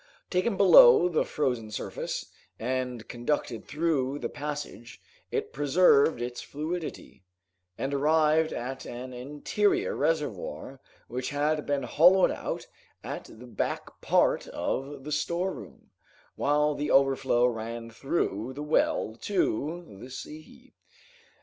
Taken 0.31 0.57
below 0.57 1.09
the 1.09 1.23
frozen 1.23 1.69
surface, 1.69 2.31
and 2.57 3.07
conducted 3.07 3.65
through 3.67 4.17
the 4.17 4.29
passage, 4.29 4.99
it 5.29 5.53
preserved 5.53 6.23
its 6.23 6.41
fluidity, 6.41 7.23
and 7.77 7.93
arrived 7.93 8.51
at 8.51 8.83
an 8.87 9.13
interior 9.13 9.95
reservoir 9.95 10.81
which 11.07 11.29
had 11.29 11.67
been 11.67 11.83
hollowed 11.83 12.31
out 12.31 12.65
at 13.03 13.25
the 13.25 13.45
back 13.45 14.01
part 14.01 14.47
of 14.47 15.03
the 15.03 15.11
storeroom, 15.11 15.91
while 16.35 16.73
the 16.73 16.89
overflow 16.89 17.45
ran 17.45 17.91
through 17.91 18.53
the 18.53 18.63
well 18.63 19.15
to 19.21 19.99
the 19.99 20.09
sea. 20.09 20.73